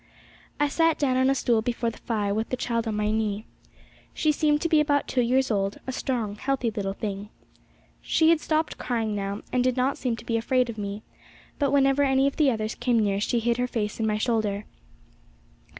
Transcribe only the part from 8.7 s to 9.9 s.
crying now, and did